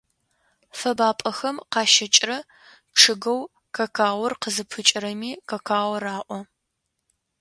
[0.79, 2.37] Фэбапӏэхэм къащыкӏрэ
[2.99, 3.41] чъыгэу
[3.75, 6.39] какаор къызыпыкӏэрэми какао раӏо.